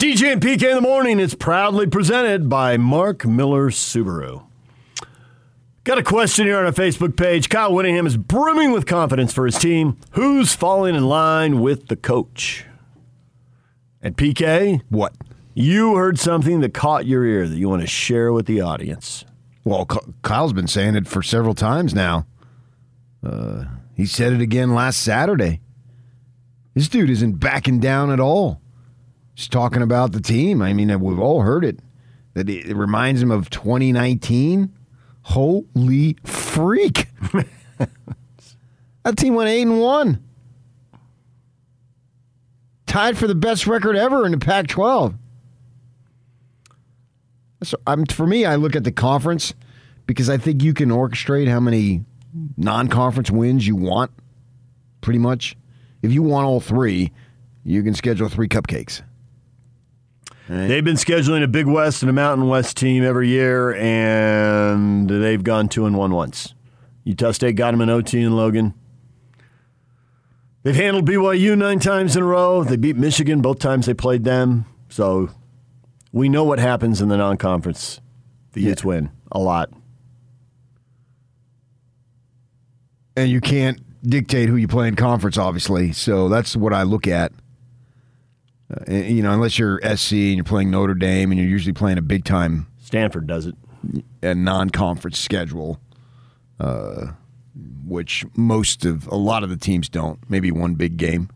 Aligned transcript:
DJ 0.00 0.32
and 0.32 0.40
PK 0.40 0.62
in 0.70 0.76
the 0.76 0.80
morning 0.80 1.20
is 1.20 1.34
proudly 1.34 1.86
presented 1.86 2.48
by 2.48 2.78
Mark 2.78 3.26
Miller 3.26 3.68
Subaru. 3.68 4.46
Got 5.84 5.98
a 5.98 6.02
question 6.02 6.46
here 6.46 6.56
on 6.58 6.64
our 6.64 6.72
Facebook 6.72 7.18
page. 7.18 7.50
Kyle 7.50 7.74
Whittingham 7.74 8.06
is 8.06 8.16
brimming 8.16 8.72
with 8.72 8.86
confidence 8.86 9.30
for 9.34 9.44
his 9.44 9.58
team. 9.58 9.98
Who's 10.12 10.54
falling 10.54 10.94
in 10.94 11.04
line 11.06 11.60
with 11.60 11.88
the 11.88 11.96
coach? 11.96 12.64
And 14.00 14.16
PK, 14.16 14.80
What? 14.88 15.12
you 15.52 15.96
heard 15.96 16.18
something 16.18 16.60
that 16.60 16.72
caught 16.72 17.04
your 17.04 17.26
ear 17.26 17.46
that 17.46 17.56
you 17.58 17.68
want 17.68 17.82
to 17.82 17.86
share 17.86 18.32
with 18.32 18.46
the 18.46 18.62
audience. 18.62 19.26
Well, 19.64 19.84
Kyle's 20.22 20.54
been 20.54 20.66
saying 20.66 20.94
it 20.96 21.08
for 21.08 21.22
several 21.22 21.54
times 21.54 21.92
now. 21.92 22.24
Uh, 23.22 23.64
he 23.94 24.06
said 24.06 24.32
it 24.32 24.40
again 24.40 24.74
last 24.74 25.02
Saturday. 25.02 25.60
This 26.72 26.88
dude 26.88 27.10
isn't 27.10 27.34
backing 27.38 27.80
down 27.80 28.10
at 28.10 28.18
all. 28.20 28.62
He's 29.40 29.48
talking 29.48 29.80
about 29.80 30.12
the 30.12 30.20
team. 30.20 30.60
I 30.60 30.74
mean, 30.74 31.00
we've 31.00 31.18
all 31.18 31.40
heard 31.40 31.64
it. 31.64 31.78
That 32.34 32.50
it 32.50 32.66
it 32.66 32.76
reminds 32.76 33.22
him 33.22 33.30
of 33.30 33.48
2019. 33.48 34.70
Holy 35.22 36.18
freak! 36.24 37.06
that 37.78 39.16
team 39.16 39.34
went 39.34 39.48
eight 39.48 39.62
and 39.62 39.80
one, 39.80 40.22
tied 42.84 43.16
for 43.16 43.26
the 43.26 43.34
best 43.34 43.66
record 43.66 43.96
ever 43.96 44.26
in 44.26 44.32
the 44.32 44.38
Pac-12. 44.38 45.14
So 47.62 47.78
I'm 47.86 48.04
for 48.04 48.26
me, 48.26 48.44
I 48.44 48.56
look 48.56 48.76
at 48.76 48.84
the 48.84 48.92
conference 48.92 49.54
because 50.06 50.28
I 50.28 50.36
think 50.36 50.62
you 50.62 50.74
can 50.74 50.90
orchestrate 50.90 51.48
how 51.48 51.60
many 51.60 52.04
non-conference 52.58 53.30
wins 53.30 53.66
you 53.66 53.74
want. 53.74 54.10
Pretty 55.00 55.18
much, 55.18 55.56
if 56.02 56.12
you 56.12 56.22
want 56.22 56.44
all 56.46 56.60
three, 56.60 57.10
you 57.64 57.82
can 57.82 57.94
schedule 57.94 58.28
three 58.28 58.46
cupcakes. 58.46 59.00
They've 60.50 60.82
been 60.82 60.96
scheduling 60.96 61.44
a 61.44 61.48
Big 61.48 61.66
West 61.66 62.02
and 62.02 62.10
a 62.10 62.12
Mountain 62.12 62.48
West 62.48 62.76
team 62.76 63.04
every 63.04 63.28
year, 63.28 63.72
and 63.76 65.08
they've 65.08 65.44
gone 65.44 65.68
two 65.68 65.86
and 65.86 65.96
one 65.96 66.10
once. 66.10 66.54
Utah 67.04 67.30
State 67.30 67.54
got 67.54 67.70
them 67.70 67.80
in 67.80 67.88
OT 67.88 68.20
in 68.20 68.34
Logan. 68.34 68.74
They've 70.64 70.74
handled 70.74 71.08
BYU 71.08 71.56
nine 71.56 71.78
times 71.78 72.16
in 72.16 72.22
a 72.22 72.26
row. 72.26 72.64
They 72.64 72.76
beat 72.76 72.96
Michigan 72.96 73.40
both 73.40 73.60
times 73.60 73.86
they 73.86 73.94
played 73.94 74.24
them. 74.24 74.66
So 74.88 75.30
we 76.10 76.28
know 76.28 76.42
what 76.42 76.58
happens 76.58 77.00
in 77.00 77.08
the 77.08 77.16
non-conference. 77.16 78.00
The 78.52 78.62
Utes 78.62 78.82
win 78.82 79.12
a 79.30 79.38
lot. 79.38 79.70
And 83.16 83.30
you 83.30 83.40
can't 83.40 83.80
dictate 84.02 84.48
who 84.48 84.56
you 84.56 84.66
play 84.66 84.88
in 84.88 84.96
conference, 84.96 85.38
obviously. 85.38 85.92
So 85.92 86.28
that's 86.28 86.56
what 86.56 86.72
I 86.72 86.82
look 86.82 87.06
at. 87.06 87.30
Uh, 88.70 88.92
you 88.92 89.22
know, 89.22 89.32
unless 89.32 89.58
you're 89.58 89.80
SC 89.96 90.12
and 90.12 90.36
you're 90.36 90.44
playing 90.44 90.70
Notre 90.70 90.94
Dame 90.94 91.32
and 91.32 91.40
you're 91.40 91.48
usually 91.48 91.72
playing 91.72 91.98
a 91.98 92.02
big 92.02 92.24
time 92.24 92.66
Stanford 92.78 93.26
does 93.26 93.46
it. 93.46 93.54
a 94.22 94.34
non-conference 94.34 95.18
schedule, 95.18 95.80
uh, 96.58 97.12
which 97.86 98.24
most 98.36 98.84
of 98.84 99.06
a 99.08 99.16
lot 99.16 99.42
of 99.42 99.50
the 99.50 99.56
teams 99.56 99.88
don't. 99.88 100.18
Maybe 100.28 100.50
one 100.50 100.74
big 100.74 100.96
game, 100.96 101.30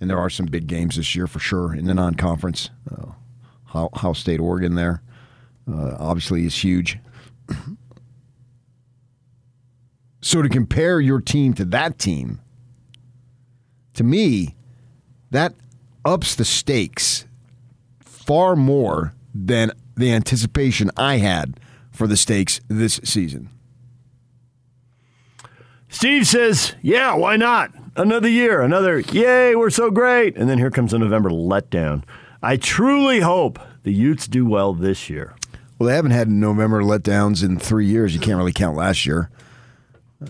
and 0.00 0.08
there 0.08 0.18
are 0.18 0.30
some 0.30 0.46
big 0.46 0.66
games 0.66 0.96
this 0.96 1.14
year 1.14 1.26
for 1.26 1.38
sure 1.38 1.74
in 1.74 1.86
the 1.86 1.94
non-conference. 1.94 2.70
Uh, 2.90 3.12
Ohio 3.68 3.90
Ohio 3.94 4.12
State, 4.12 4.40
Oregon, 4.40 4.74
there 4.74 5.02
uh, 5.70 5.96
obviously 5.98 6.44
is 6.44 6.62
huge. 6.62 6.98
so 10.20 10.42
to 10.42 10.48
compare 10.48 11.00
your 11.00 11.20
team 11.20 11.54
to 11.54 11.64
that 11.66 11.98
team, 11.98 12.40
to 13.94 14.04
me, 14.04 14.54
that 15.30 15.54
ups 16.04 16.34
the 16.34 16.44
stakes 16.44 17.24
far 18.00 18.56
more 18.56 19.14
than 19.34 19.70
the 19.96 20.12
anticipation 20.12 20.90
I 20.96 21.16
had 21.18 21.58
for 21.90 22.06
the 22.06 22.16
stakes 22.16 22.60
this 22.68 23.00
season. 23.04 23.50
Steve 25.88 26.26
says, 26.26 26.74
"Yeah, 26.82 27.14
why 27.14 27.36
not? 27.36 27.70
Another 27.96 28.28
year, 28.28 28.62
another 28.62 28.98
yay, 29.00 29.54
we're 29.54 29.70
so 29.70 29.90
great." 29.90 30.36
And 30.36 30.48
then 30.50 30.58
here 30.58 30.70
comes 30.70 30.92
a 30.92 30.98
November 30.98 31.30
letdown. 31.30 32.02
I 32.42 32.56
truly 32.56 33.20
hope 33.20 33.58
the 33.84 33.92
Utes 33.92 34.26
do 34.26 34.44
well 34.44 34.74
this 34.74 35.08
year. 35.08 35.34
Well, 35.78 35.88
they 35.88 35.94
haven't 35.94 36.10
had 36.12 36.28
November 36.28 36.82
letdowns 36.82 37.44
in 37.44 37.58
three 37.58 37.86
years. 37.86 38.14
You 38.14 38.20
can't 38.20 38.36
really 38.38 38.52
count 38.52 38.76
last 38.76 39.06
year. 39.06 39.30
Uh, 40.22 40.28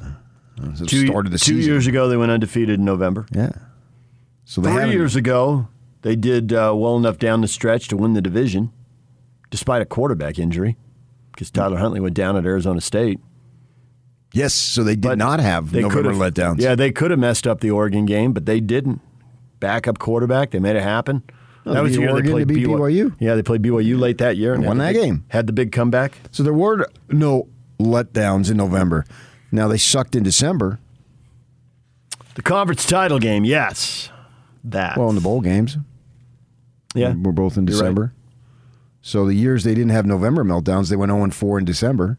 the 0.56 0.86
Two, 0.86 1.06
start 1.06 1.24
the 1.30 1.38
two 1.38 1.56
season. 1.56 1.72
years 1.72 1.86
ago, 1.86 2.08
they 2.08 2.16
went 2.16 2.30
undefeated 2.30 2.78
in 2.78 2.84
November. 2.84 3.26
Yeah. 3.32 3.52
So 4.44 4.60
they 4.60 4.72
Three 4.72 4.90
years 4.92 5.16
ago, 5.16 5.68
they 6.04 6.14
did 6.16 6.52
uh, 6.52 6.74
well 6.76 6.96
enough 6.96 7.18
down 7.18 7.40
the 7.40 7.48
stretch 7.48 7.88
to 7.88 7.96
win 7.96 8.12
the 8.12 8.20
division, 8.20 8.70
despite 9.50 9.80
a 9.80 9.86
quarterback 9.86 10.38
injury, 10.38 10.76
because 11.32 11.50
Tyler 11.50 11.78
Huntley 11.78 11.98
went 11.98 12.14
down 12.14 12.36
at 12.36 12.44
Arizona 12.44 12.82
State. 12.82 13.18
Yes. 14.34 14.52
So 14.52 14.84
they 14.84 14.96
did 14.96 15.02
But 15.02 15.18
not 15.18 15.40
have 15.40 15.72
They 15.72 15.80
November 15.80 16.12
letdowns. 16.12 16.60
Yeah, 16.60 16.74
they 16.74 16.92
could 16.92 17.10
have 17.10 17.20
messed 17.20 17.46
up 17.46 17.60
the 17.60 17.70
Oregon 17.70 18.04
game, 18.04 18.32
but 18.34 18.44
they 18.44 18.60
didn't. 18.60 19.00
Backup 19.60 19.98
quarterback, 19.98 20.50
they 20.50 20.58
made 20.58 20.76
it 20.76 20.82
happen. 20.82 21.22
Oh, 21.64 21.72
they 21.72 21.96
beat 21.96 22.06
Oregon 22.06 22.38
to 22.40 22.44
beat 22.46 22.66
BYU. 22.66 23.16
Yeah, 23.18 23.34
they 23.36 23.42
played 23.42 23.62
BYU 23.62 23.98
late 23.98 24.18
that 24.18 24.36
year 24.36 24.52
and 24.52 24.66
Won 24.66 24.76
that 24.78 24.92
big- 24.92 25.02
game. 25.02 25.24
Had 25.28 25.46
the 25.46 25.54
big 25.54 25.72
comeback. 25.72 26.18
So 26.32 26.42
there 26.42 26.52
were 26.52 26.86
no 27.08 27.48
letdowns 27.80 28.50
in 28.50 28.58
November. 28.58 29.06
Now 29.50 29.68
they 29.68 29.78
sucked 29.78 30.14
in 30.14 30.22
December. 30.22 30.78
The 32.34 32.42
conference 32.42 32.84
title 32.84 33.18
game, 33.18 33.44
yes, 33.44 34.10
that. 34.64 34.98
Well, 34.98 35.08
in 35.08 35.14
the 35.14 35.20
bowl 35.22 35.40
games. 35.40 35.78
Yeah, 36.94 37.14
We're 37.14 37.32
both 37.32 37.56
in 37.56 37.66
You're 37.66 37.76
right. 37.76 37.80
December. 37.82 38.14
So 39.02 39.26
the 39.26 39.34
years 39.34 39.64
they 39.64 39.74
didn't 39.74 39.90
have 39.90 40.06
November 40.06 40.44
meltdowns, 40.44 40.88
they 40.88 40.96
went 40.96 41.10
0 41.10 41.28
4 41.30 41.58
in 41.58 41.64
December. 41.64 42.18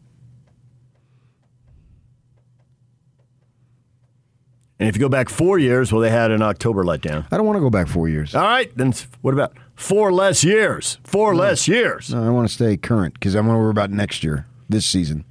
and 4.77 4.89
if 4.89 4.95
you 4.95 4.99
go 4.99 5.09
back 5.09 5.29
four 5.29 5.57
years, 5.57 5.91
well, 5.91 6.01
they 6.01 6.09
had 6.09 6.31
an 6.31 6.41
October 6.41 6.83
letdown. 6.83 7.25
I 7.31 7.37
don't 7.37 7.45
want 7.45 7.55
to 7.55 7.61
go 7.61 7.69
back 7.69 7.87
four 7.87 8.09
years. 8.09 8.35
All 8.35 8.43
right, 8.43 8.75
then 8.77 8.93
what 9.21 9.33
about 9.33 9.53
four 9.75 10.11
less 10.11 10.43
years? 10.43 10.97
Four 11.03 11.33
less 11.33 11.67
years. 11.67 12.13
No, 12.13 12.21
I 12.23 12.29
want 12.29 12.47
to 12.47 12.53
stay 12.53 12.75
current 12.75 13.13
because 13.13 13.35
I 13.35 13.39
want 13.39 13.51
to 13.51 13.59
worry 13.59 13.69
about 13.69 13.89
next 13.89 14.23
year, 14.23 14.45
this 14.67 14.85
season, 14.85 15.23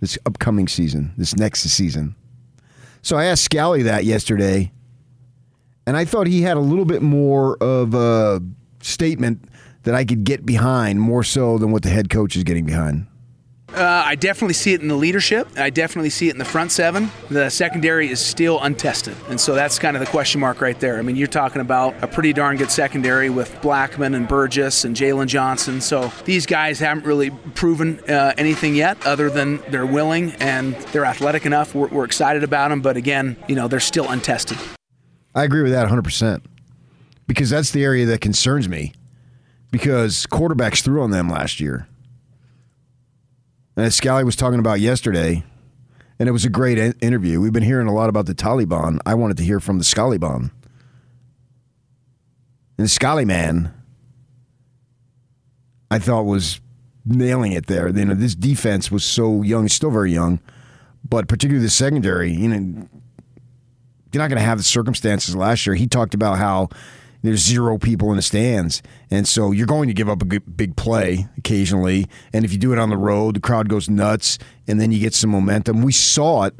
this 0.00 0.18
upcoming 0.26 0.68
season, 0.68 1.14
this 1.16 1.34
next 1.34 1.62
season. 1.62 2.14
So 3.00 3.16
I 3.16 3.24
asked 3.24 3.50
Scalley 3.50 3.82
that 3.84 4.04
yesterday, 4.04 4.70
and 5.86 5.96
I 5.96 6.04
thought 6.04 6.26
he 6.26 6.42
had 6.42 6.58
a 6.58 6.60
little 6.60 6.84
bit 6.84 7.00
more 7.00 7.56
of 7.62 7.94
a 7.94 8.42
statement 8.84 9.48
that 9.84 9.94
I 9.94 10.04
could 10.04 10.24
get 10.24 10.44
behind 10.44 11.00
more 11.00 11.22
so 11.22 11.58
than 11.58 11.70
what 11.72 11.82
the 11.82 11.90
head 11.90 12.10
coach 12.10 12.36
is 12.36 12.44
getting 12.44 12.64
behind. 12.64 13.06
Uh, 13.72 14.04
I 14.06 14.14
definitely 14.14 14.54
see 14.54 14.72
it 14.72 14.82
in 14.82 14.88
the 14.88 14.94
leadership. 14.94 15.48
I 15.56 15.68
definitely 15.68 16.10
see 16.10 16.28
it 16.28 16.32
in 16.32 16.38
the 16.38 16.44
front 16.44 16.70
seven. 16.70 17.10
The 17.28 17.50
secondary 17.50 18.08
is 18.08 18.20
still 18.20 18.60
untested. 18.60 19.16
And 19.28 19.40
so 19.40 19.54
that's 19.54 19.80
kind 19.80 19.96
of 19.96 20.00
the 20.00 20.06
question 20.06 20.40
mark 20.40 20.60
right 20.60 20.78
there. 20.78 20.96
I 20.96 21.02
mean, 21.02 21.16
you're 21.16 21.26
talking 21.26 21.60
about 21.60 22.00
a 22.00 22.06
pretty 22.06 22.32
darn 22.32 22.56
good 22.56 22.70
secondary 22.70 23.30
with 23.30 23.50
Blackmon 23.62 24.14
and 24.14 24.28
Burgess 24.28 24.84
and 24.84 24.94
Jaylon 24.94 25.26
Johnson. 25.26 25.80
So 25.80 26.12
these 26.24 26.46
guys 26.46 26.78
haven't 26.78 27.04
really 27.04 27.30
proven 27.30 27.98
uh, 28.08 28.34
anything 28.38 28.76
yet 28.76 29.04
other 29.04 29.28
than 29.28 29.60
they're 29.70 29.86
willing 29.86 30.32
and 30.34 30.74
they're 30.92 31.06
athletic 31.06 31.44
enough. 31.44 31.74
We're, 31.74 31.88
we're 31.88 32.04
excited 32.04 32.44
about 32.44 32.68
them. 32.68 32.80
But 32.80 32.96
again, 32.96 33.36
you 33.48 33.56
know, 33.56 33.66
they're 33.66 33.80
still 33.80 34.08
untested. 34.08 34.58
I 35.34 35.42
agree 35.42 35.62
with 35.62 35.72
that 35.72 35.88
100% 35.88 36.44
because 37.26 37.50
that's 37.50 37.70
the 37.70 37.84
area 37.84 38.06
that 38.06 38.20
concerns 38.20 38.68
me 38.68 38.92
because 39.70 40.26
quarterbacks 40.26 40.82
threw 40.82 41.02
on 41.02 41.10
them 41.10 41.28
last 41.28 41.60
year. 41.60 41.88
And 43.76 43.86
as 43.86 43.98
Scalley 43.98 44.24
was 44.24 44.36
talking 44.36 44.60
about 44.60 44.80
yesterday, 44.80 45.44
and 46.18 46.28
it 46.28 46.32
was 46.32 46.44
a 46.44 46.50
great 46.50 46.78
interview. 47.02 47.40
We've 47.40 47.52
been 47.52 47.64
hearing 47.64 47.88
a 47.88 47.94
lot 47.94 48.08
about 48.08 48.26
the 48.26 48.34
Taliban. 48.34 48.98
I 49.04 49.14
wanted 49.14 49.36
to 49.38 49.44
hear 49.44 49.60
from 49.60 49.78
the 49.78 49.84
Scalliban. 49.84 50.50
And 52.78 52.86
the 52.86 52.90
Scalley 52.90 53.26
man, 53.26 53.72
I 55.90 55.98
thought 55.98 56.22
was 56.22 56.60
nailing 57.04 57.52
it 57.52 57.66
there. 57.66 57.88
You 57.88 58.04
know, 58.04 58.14
this 58.14 58.34
defense 58.34 58.90
was 58.90 59.04
so 59.04 59.42
young, 59.42 59.68
still 59.68 59.90
very 59.90 60.12
young, 60.12 60.40
but 61.08 61.28
particularly 61.28 61.64
the 61.64 61.70
secondary. 61.70 62.32
You 62.32 62.48
know, 62.48 62.88
you're 64.12 64.22
not 64.22 64.28
going 64.28 64.40
to 64.40 64.46
have 64.46 64.58
the 64.58 64.64
circumstances 64.64 65.34
last 65.34 65.66
year. 65.66 65.74
He 65.74 65.86
talked 65.86 66.14
about 66.14 66.38
how 66.38 66.68
there's 67.24 67.44
zero 67.44 67.78
people 67.78 68.10
in 68.10 68.16
the 68.16 68.22
stands, 68.22 68.82
and 69.10 69.26
so 69.26 69.50
you're 69.50 69.66
going 69.66 69.88
to 69.88 69.94
give 69.94 70.08
up 70.08 70.22
a 70.22 70.24
big 70.24 70.76
play 70.76 71.26
occasionally. 71.38 72.06
And 72.32 72.44
if 72.44 72.52
you 72.52 72.58
do 72.58 72.72
it 72.72 72.78
on 72.78 72.90
the 72.90 72.96
road, 72.96 73.36
the 73.36 73.40
crowd 73.40 73.68
goes 73.68 73.88
nuts, 73.88 74.38
and 74.66 74.80
then 74.80 74.92
you 74.92 75.00
get 75.00 75.14
some 75.14 75.30
momentum. 75.30 75.82
We 75.82 75.92
saw 75.92 76.44
it 76.44 76.54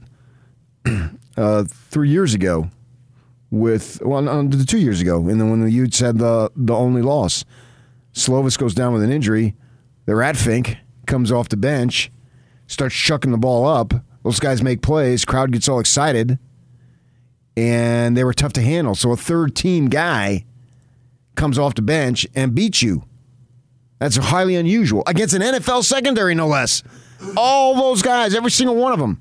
uh, 1.37 1.65
three 1.65 2.09
years 2.09 2.35
ago 2.35 2.71
with 3.51 4.01
well, 4.03 4.49
two 4.67 4.79
years 4.79 5.01
ago, 5.01 5.19
and 5.29 5.41
then 5.41 5.51
when 5.51 5.61
the 5.61 5.71
Utes 5.71 6.01
had 6.01 6.19
the 6.19 6.51
the 6.57 6.75
only 6.75 7.03
loss, 7.03 7.45
Slovis 8.13 8.59
goes 8.59 8.75
down 8.75 8.93
with 8.93 9.03
an 9.03 9.13
injury. 9.13 9.55
They're 10.07 10.23
at 10.23 10.37
Fink 10.37 10.79
comes 11.07 11.31
off 11.31 11.49
the 11.49 11.57
bench, 11.57 12.11
starts 12.67 12.95
chucking 12.95 13.31
the 13.31 13.39
ball 13.39 13.67
up. 13.67 13.95
Those 14.23 14.41
guys 14.41 14.63
make 14.63 14.83
plays. 14.83 15.25
Crowd 15.25 15.53
gets 15.53 15.69
all 15.69 15.81
excited 15.81 16.39
and 17.57 18.17
they 18.17 18.25
were 18.25 18.33
tough 18.33 18.53
to 18.55 18.63
handle. 18.63 18.95
So 18.95 19.13
a 19.13 19.17
third 19.17 19.55
team 19.55 19.89
guy 19.89 20.45
comes 21.35 21.59
off 21.59 21.75
the 21.75 21.83
bench 21.83 22.27
and 22.35 22.55
beats 22.55 22.83
you. 22.83 23.05
That's 23.99 24.17
highly 24.17 24.57
unusual 24.57 25.03
against 25.07 25.35
an 25.35 25.43
NFL 25.43 25.85
secondary, 25.85 26.35
no 26.35 26.47
less. 26.47 26.83
All 27.37 27.75
those 27.75 28.03
guys, 28.03 28.35
every 28.35 28.51
single 28.51 28.77
one 28.77 28.93
of 28.93 28.99
them. 28.99 29.21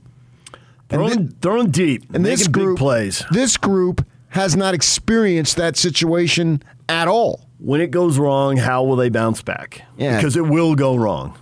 Throwing, 0.90 1.10
then- 1.10 1.36
throwing 1.42 1.72
deep, 1.72 2.04
And 2.14 2.24
making 2.24 2.38
this 2.38 2.48
group, 2.48 2.78
big 2.78 2.80
plays. 2.80 3.24
This 3.32 3.58
group 3.58 4.06
has 4.30 4.56
not 4.56 4.74
experienced 4.74 5.58
that 5.58 5.78
situation 5.78 6.62
at 6.90 7.08
all. 7.08 7.48
When 7.60 7.80
it 7.82 7.92
goes 7.92 8.18
wrong, 8.18 8.58
how 8.58 8.84
will 8.84 8.96
they 8.98 9.10
bounce 9.10 9.42
back? 9.42 9.84
Yeah. 9.98 10.18
Because 10.18 10.36
it 10.36 10.46
will 10.46 10.76
go 10.76 10.96
wrong. 10.96 11.38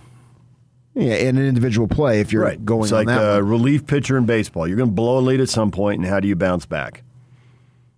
Yeah, 0.94 1.14
in 1.14 1.38
an 1.38 1.46
individual 1.46 1.88
play, 1.88 2.20
if 2.20 2.32
you're 2.32 2.44
right. 2.44 2.62
going 2.62 2.82
it's 2.82 2.92
like 2.92 3.08
a 3.08 3.42
relief 3.42 3.86
pitcher 3.86 4.18
in 4.18 4.26
baseball. 4.26 4.68
You're 4.68 4.76
going 4.76 4.90
to 4.90 4.94
blow 4.94 5.18
a 5.18 5.20
lead 5.20 5.40
at 5.40 5.48
some 5.48 5.70
point, 5.70 6.00
and 6.00 6.08
how 6.08 6.20
do 6.20 6.28
you 6.28 6.36
bounce 6.36 6.66
back? 6.66 7.02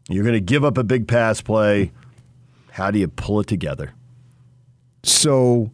You're 0.08 0.22
going 0.22 0.34
to 0.34 0.40
give 0.40 0.64
up 0.64 0.78
a 0.78 0.84
big 0.84 1.08
pass 1.08 1.40
play. 1.40 1.90
How 2.74 2.90
do 2.90 2.98
you 2.98 3.06
pull 3.06 3.38
it 3.38 3.46
together? 3.46 3.92
So 5.04 5.70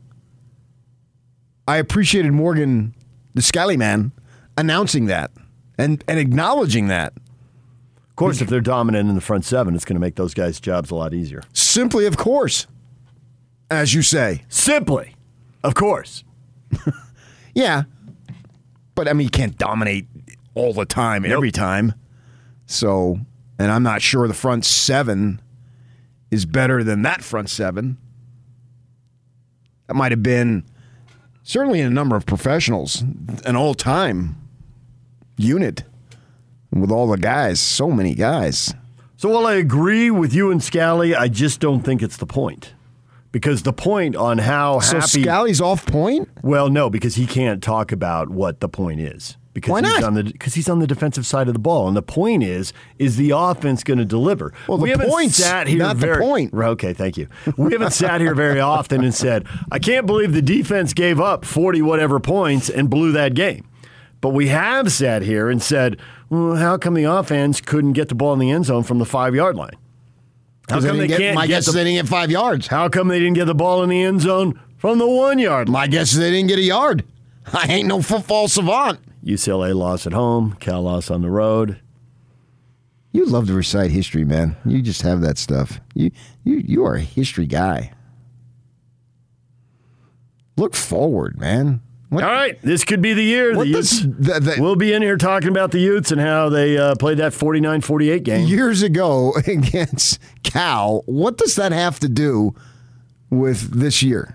I 1.67 1.79
appreciated 1.79 2.33
Morgan, 2.33 2.95
the 3.33 3.41
Scalley 3.41 3.79
man, 3.79 4.13
announcing 4.59 5.07
that 5.07 5.31
and, 5.79 6.05
and 6.07 6.19
acknowledging 6.19 6.89
that. 6.89 7.15
Of 7.17 8.17
course, 8.17 8.43
if 8.43 8.49
they're 8.49 8.61
dominant 8.61 9.09
in 9.09 9.15
the 9.15 9.23
front 9.23 9.47
seven, 9.47 9.75
it's 9.75 9.87
going 9.87 9.97
to 9.97 10.01
make 10.01 10.17
those 10.17 10.35
guys' 10.35 10.61
jobs 10.61 10.91
a 10.91 10.95
lot 10.95 11.15
easier. 11.15 11.43
Simply, 11.55 12.05
of 12.05 12.19
course, 12.19 12.67
as 13.71 13.95
you 13.95 14.03
say. 14.03 14.43
Simply, 14.51 15.15
of 15.63 15.75
course. 15.75 16.23
Yeah. 17.53 17.83
But 18.95 19.09
I 19.09 19.13
mean, 19.13 19.25
you 19.25 19.31
can't 19.31 19.59
dominate 19.59 20.07
all 20.55 20.73
the 20.73 20.85
time, 20.85 21.25
every 21.25 21.51
time. 21.51 21.95
So, 22.67 23.19
and 23.59 23.73
I'm 23.73 23.83
not 23.83 24.03
sure 24.03 24.29
the 24.29 24.35
front 24.35 24.65
seven 24.65 25.41
is 26.31 26.47
better 26.47 26.83
than 26.85 27.03
that 27.03 27.23
front 27.23 27.51
seven. 27.51 27.97
That 29.87 29.95
might 29.95 30.13
have 30.13 30.23
been 30.23 30.65
certainly 31.43 31.81
in 31.81 31.87
a 31.87 31.91
number 31.91 32.17
of 32.17 32.27
professionals, 32.27 33.03
an 33.45 33.57
all 33.57 33.75
time 33.75 34.37
unit 35.37 35.85
with 36.73 36.91
all 36.91 37.09
the 37.09 37.19
guys, 37.19 37.59
so 37.59 37.91
many 37.91 38.15
guys. 38.15 38.75
So 39.17 39.29
while 39.29 39.47
I 39.47 39.55
agree 39.55 40.11
with 40.11 40.33
you 40.33 40.51
and 40.51 40.61
Scalley, 40.61 41.17
I 41.17 41.29
just 41.29 41.61
don't 41.61 41.83
think 41.83 42.03
it's 42.03 42.17
the 42.17 42.27
point. 42.27 42.75
Because 43.33 43.63
the 43.63 43.73
point 43.73 44.17
on 44.17 44.39
how 44.39 44.81
So 44.81 44.99
happy. 45.01 45.23
Scalley's 45.23 45.61
off 45.61 45.87
point? 45.87 46.29
well, 46.43 46.69
no, 46.69 46.91
because 46.91 47.15
he 47.15 47.27
can't 47.27 47.63
talk 47.63 47.93
about 47.93 48.29
what 48.31 48.61
the 48.61 48.69
point 48.69 49.01
is. 49.01 49.37
Because 49.53 49.71
Why 49.71 49.83
he's 49.83 50.05
on 50.05 50.15
the 50.15 50.23
because 50.23 50.55
he's 50.55 50.69
on 50.69 50.79
the 50.79 50.87
defensive 50.87 51.27
side 51.27 51.49
of 51.49 51.55
the 51.55 51.61
ball, 51.61 51.89
and 51.89 51.97
the 51.97 52.03
point 52.03 52.45
is 52.45 52.73
is 53.01 53.17
the 53.17 53.31
offense 53.31 53.83
going 53.83 53.99
to 53.99 54.05
deliver? 54.05 54.53
Well, 54.69 54.79
the 54.79 54.85
we 54.85 54.91
haven't 54.91 55.11
point's 55.11 55.37
sat 55.37 55.67
here 55.67 55.79
not 55.79 55.97
the 55.97 56.07
very, 56.07 56.23
point. 56.23 56.55
Okay, 56.55 56.93
thank 56.93 57.17
you. 57.17 57.27
We 57.57 57.73
haven't 57.73 57.91
sat 57.93 58.21
here 58.21 58.35
very 58.37 58.61
often 58.61 59.03
and 59.03 59.13
said, 59.13 59.47
"I 59.73 59.81
can't 59.81 60.07
believe 60.07 60.35
the 60.35 60.43
defense 60.43 60.95
gave 60.95 61.19
up 61.21 61.45
forty 61.45 61.83
whatever 61.83 62.21
points 62.21 62.71
and 62.71 62.89
blew 62.89 63.11
that 63.13 63.35
game." 63.35 63.67
But 64.21 64.29
we 64.31 64.49
have 64.49 64.93
sat 64.93 65.23
here 65.23 65.51
and 65.51 65.61
said, 65.61 65.97
well, 66.29 66.55
"How 66.55 66.77
come 66.77 66.95
the 66.95 67.05
offense 67.05 67.61
couldn't 67.61 67.95
get 67.95 68.09
the 68.09 68.15
ball 68.15 68.33
in 68.35 68.39
the 68.39 68.53
end 68.53 68.67
zone 68.67 68.85
from 68.85 68.99
the 68.99 69.07
five 69.07 69.35
yard 69.35 69.57
line? 69.57 69.75
How 70.69 70.81
come 70.81 70.99
they, 70.99 71.09
get- 71.09 71.19
can't 71.19 71.35
my 71.35 71.49
get 71.49 71.55
guess 71.55 71.65
the, 71.65 71.71
is 71.71 71.75
they 71.75 71.85
didn't 71.85 72.05
get 72.05 72.09
five 72.09 72.31
yards. 72.31 72.69
How 72.69 72.89
come 72.89 73.09
they 73.09 73.19
didn't 73.19 73.35
get 73.35 73.47
the 73.47 73.55
ball 73.57 73.83
in 73.83 73.89
the 73.89 74.01
end 74.01 74.21
zone 74.21 74.61
from 74.77 74.99
the 74.99 75.09
one 75.09 75.41
yard 75.41 75.69
line?" 75.69 75.73
My 75.73 75.87
guess 75.89 76.13
is 76.13 76.19
they 76.19 76.31
didn't 76.31 76.49
get 76.49 76.61
a 76.61 76.63
yard. 76.63 77.03
I 77.55 77.67
ain't 77.69 77.89
no 77.89 78.01
football 78.03 78.49
savant. 78.49 79.01
UCLA 79.25 79.75
lost 79.75 80.07
at 80.07 80.13
home, 80.13 80.57
Cal 80.61 80.83
lost 80.83 81.11
on 81.11 81.23
the 81.23 81.31
road. 81.31 81.81
You 83.13 83.27
love 83.27 83.49
to 83.49 83.55
recite 83.55 83.91
history, 83.91 84.25
man. 84.25 84.57
You 84.65 84.83
just 84.83 85.03
have 85.03 85.21
that 85.23 85.37
stuff. 85.37 85.81
You 85.95 86.13
you 86.45 86.59
you 86.59 86.85
are 86.85 86.95
a 86.95 87.01
history 87.01 87.47
guy. 87.47 87.93
Look 90.57 90.77
forward, 90.77 91.39
man. 91.39 91.81
What, 92.11 92.25
All 92.25 92.31
right, 92.31 92.61
this 92.63 92.85
could 92.85 93.01
be 93.01 93.13
the 93.15 93.23
year. 93.23 93.55
the 93.55 93.67
Utes, 93.67 94.01
the, 94.01 94.41
the, 94.41 94.57
we'll 94.59 94.75
be 94.75 94.93
in 94.93 95.01
here 95.01 95.17
talking 95.17 95.49
about 95.49 95.71
the 95.71 95.79
Utes 95.79 96.11
and 96.11 96.21
how 96.21 96.49
they 96.49 96.77
uh, 96.77 96.97
played 96.97 97.19
that 97.19 97.33
49-48 97.33 98.25
game. 98.25 98.49
years 98.49 98.83
ago 98.83 99.33
against 99.47 100.19
Cal? 100.43 101.03
What 101.07 101.39
does 101.39 101.55
that 101.55 101.71
have 101.71 102.01
to 102.01 102.09
do 102.09 102.53
with 103.31 103.71
this 103.79 104.03
year? 104.03 104.35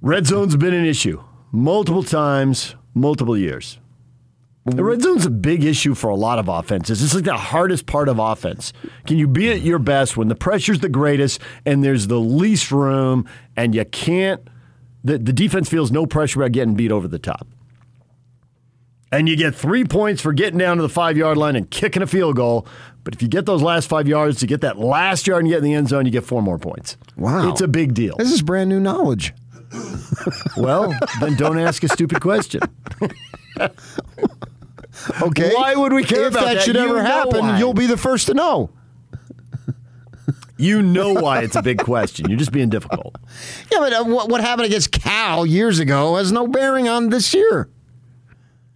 Red 0.00 0.26
zone's 0.26 0.56
been 0.56 0.72
an 0.72 0.86
issue 0.86 1.22
multiple 1.54 2.02
times, 2.02 2.74
multiple 2.94 3.38
years. 3.38 3.78
The 4.66 4.82
red 4.82 5.02
zone's 5.02 5.26
a 5.26 5.30
big 5.30 5.62
issue 5.62 5.94
for 5.94 6.08
a 6.08 6.14
lot 6.14 6.38
of 6.38 6.48
offenses. 6.48 7.02
It's 7.02 7.14
like 7.14 7.24
the 7.24 7.36
hardest 7.36 7.84
part 7.84 8.08
of 8.08 8.18
offense. 8.18 8.72
Can 9.06 9.18
you 9.18 9.28
be 9.28 9.50
at 9.50 9.60
your 9.60 9.78
best 9.78 10.16
when 10.16 10.28
the 10.28 10.34
pressure's 10.34 10.80
the 10.80 10.88
greatest 10.88 11.40
and 11.66 11.84
there's 11.84 12.06
the 12.06 12.18
least 12.18 12.70
room 12.70 13.28
and 13.56 13.74
you 13.74 13.84
can't 13.84 14.40
the, 15.04 15.18
the 15.18 15.34
defense 15.34 15.68
feels 15.68 15.92
no 15.92 16.06
pressure 16.06 16.40
about 16.40 16.52
getting 16.52 16.74
beat 16.74 16.90
over 16.90 17.06
the 17.06 17.18
top. 17.18 17.46
And 19.12 19.28
you 19.28 19.36
get 19.36 19.54
three 19.54 19.84
points 19.84 20.22
for 20.22 20.32
getting 20.32 20.58
down 20.58 20.78
to 20.78 20.82
the 20.82 20.88
five 20.88 21.18
yard 21.18 21.36
line 21.36 21.56
and 21.56 21.70
kicking 21.70 22.02
a 22.02 22.06
field 22.06 22.36
goal. 22.36 22.66
But 23.04 23.14
if 23.14 23.20
you 23.20 23.28
get 23.28 23.44
those 23.44 23.60
last 23.60 23.86
five 23.86 24.08
yards 24.08 24.40
to 24.40 24.46
get 24.46 24.62
that 24.62 24.78
last 24.78 25.26
yard 25.26 25.42
and 25.42 25.50
get 25.50 25.58
in 25.58 25.64
the 25.64 25.74
end 25.74 25.88
zone, 25.88 26.06
you 26.06 26.10
get 26.10 26.24
four 26.24 26.42
more 26.42 26.58
points. 26.58 26.96
Wow. 27.16 27.50
It's 27.50 27.60
a 27.60 27.68
big 27.68 27.92
deal. 27.92 28.16
This 28.16 28.32
is 28.32 28.40
brand 28.40 28.70
new 28.70 28.80
knowledge. 28.80 29.34
Well, 30.56 30.94
then 31.20 31.36
don't 31.36 31.58
ask 31.58 31.82
a 31.82 31.88
stupid 31.88 32.20
question. 32.20 32.60
Okay. 35.22 35.52
Why 35.54 35.74
would 35.74 35.92
we 35.92 36.04
care 36.04 36.26
if 36.26 36.34
about 36.34 36.44
that? 36.44 36.54
that? 36.54 36.62
should 36.62 36.76
ever 36.76 37.02
happen, 37.02 37.40
why. 37.40 37.58
you'll 37.58 37.74
be 37.74 37.86
the 37.86 37.96
first 37.96 38.26
to 38.28 38.34
know. 38.34 38.70
You 40.56 40.82
know 40.82 41.12
why 41.14 41.42
it's 41.42 41.56
a 41.56 41.62
big 41.62 41.78
question. 41.78 42.30
You're 42.30 42.38
just 42.38 42.52
being 42.52 42.68
difficult. 42.68 43.16
Yeah, 43.72 43.80
but 43.80 43.92
uh, 43.92 44.04
what, 44.04 44.28
what 44.28 44.40
happened 44.40 44.66
against 44.66 44.92
Cal 44.92 45.44
years 45.44 45.80
ago 45.80 46.14
has 46.14 46.30
no 46.30 46.46
bearing 46.46 46.88
on 46.88 47.10
this 47.10 47.34
year. 47.34 47.68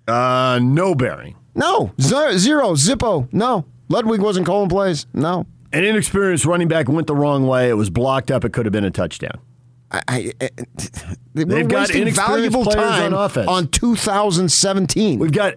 Uh, 0.09 0.59
no 0.61 0.95
bearing. 0.95 1.37
No, 1.55 1.93
zero. 2.01 2.33
zippo. 2.75 3.33
No, 3.33 3.65
Ludwig 3.89 4.21
wasn't 4.21 4.47
calling 4.47 4.69
plays. 4.69 5.07
No, 5.15 5.47
An 5.73 5.85
inexperienced 5.85 6.45
running 6.45 6.69
back 6.69 6.89
went 6.89 7.07
the 7.07 7.15
wrong 7.15 7.47
way. 7.47 7.69
It 7.69 7.75
was 7.75 7.91
blocked 7.91 8.31
up. 8.31 8.45
It 8.45 8.53
could 8.53 8.67
have 8.67 8.73
been 8.73 8.85
a 8.85 8.91
touchdown. 8.91 9.41
I, 9.91 10.03
I, 10.09 10.33
I, 10.41 10.51
they 11.35 11.45
They've 11.45 11.49
were 11.49 11.65
got 11.65 11.81
wasting 11.89 12.03
inexperienced 12.03 12.17
valuable 12.17 12.65
players 12.65 12.91
time 12.91 13.15
on 13.15 13.25
offense. 13.25 13.49
on 13.49 13.69
2017. 13.69 15.19
We've 15.19 15.33
got. 15.33 15.55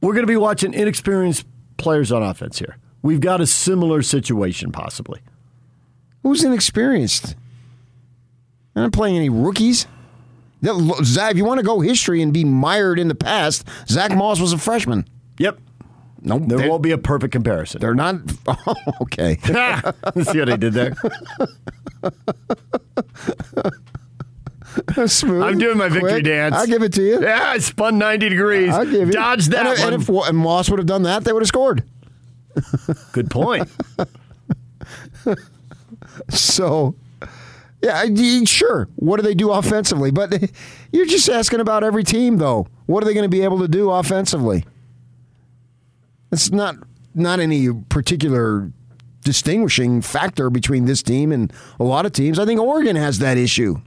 We're 0.00 0.12
going 0.12 0.24
to 0.26 0.30
be 0.30 0.36
watching 0.36 0.74
inexperienced 0.74 1.46
players 1.78 2.12
on 2.12 2.22
offense 2.22 2.58
here. 2.58 2.76
We've 3.02 3.20
got 3.20 3.40
a 3.40 3.46
similar 3.46 4.02
situation, 4.02 4.70
possibly. 4.72 5.20
Who's 6.22 6.44
inexperienced? 6.44 7.34
They're 8.74 8.82
not 8.82 8.92
playing 8.92 9.16
any 9.16 9.28
rookies. 9.30 9.86
That- 10.62 11.00
Zach, 11.04 11.30
if 11.32 11.36
you 11.38 11.44
want 11.44 11.58
to 11.60 11.64
go 11.64 11.80
history 11.80 12.20
and 12.22 12.32
be 12.32 12.44
mired 12.44 12.98
in 12.98 13.08
the 13.08 13.14
past, 13.14 13.66
Zach 13.88 14.12
Moss 14.14 14.40
was 14.40 14.52
a 14.52 14.58
freshman. 14.58 15.06
Yep. 15.38 15.58
No, 16.22 16.38
There 16.38 16.68
won't 16.70 16.82
be 16.82 16.90
a 16.92 16.98
perfect 16.98 17.32
comparison. 17.32 17.80
they're 17.80 17.94
not. 17.94 18.16
Oh, 18.66 18.74
okay. 19.02 19.36
See 20.22 20.38
what 20.38 20.48
I 20.50 20.56
did 20.56 20.72
there? 20.74 20.94
Smooth. 25.06 25.42
I'm 25.42 25.58
doing 25.58 25.76
my 25.78 25.88
victory 25.88 26.10
quick. 26.12 26.24
dance. 26.24 26.54
I'll 26.54 26.66
give 26.66 26.82
it 26.82 26.92
to 26.94 27.02
you. 27.02 27.22
Yeah, 27.22 27.50
I 27.50 27.58
spun 27.58 27.98
90 27.98 28.28
degrees. 28.28 28.72
I'll 28.72 28.84
give 28.84 29.08
you. 29.08 29.12
Dodge 29.12 29.46
that 29.48 29.66
and 29.66 29.68
if, 29.68 30.08
one. 30.08 30.24
and 30.24 30.26
if 30.26 30.28
and 30.30 30.38
Moss 30.38 30.70
would 30.70 30.78
have 30.78 30.86
done 30.86 31.02
that, 31.04 31.24
they 31.24 31.32
would 31.32 31.42
have 31.42 31.48
scored. 31.48 31.84
Good 33.12 33.30
point. 33.30 33.68
So, 36.30 36.94
yeah, 37.82 38.02
I- 38.06 38.44
sure. 38.44 38.88
What 38.96 39.16
do 39.16 39.22
they 39.22 39.34
do 39.34 39.50
offensively? 39.50 40.10
But 40.10 40.50
you're 40.92 41.06
just 41.06 41.28
asking 41.28 41.60
about 41.60 41.84
every 41.84 42.04
team, 42.04 42.38
though. 42.38 42.66
What 42.86 43.02
are 43.02 43.06
they 43.06 43.14
going 43.14 43.28
to 43.28 43.34
be 43.34 43.42
able 43.42 43.58
to 43.60 43.68
do 43.68 43.90
offensively? 43.90 44.64
It's 46.32 46.50
not 46.50 46.76
not 47.14 47.38
any 47.38 47.72
particular 47.72 48.70
distinguishing 49.22 50.02
factor 50.02 50.50
between 50.50 50.84
this 50.84 51.02
team 51.02 51.32
and 51.32 51.52
a 51.78 51.84
lot 51.84 52.06
of 52.06 52.12
teams. 52.12 52.38
I 52.38 52.44
think 52.44 52.60
Oregon 52.60 52.96
has 52.96 53.20
that 53.20 53.36
issue. 53.38 53.80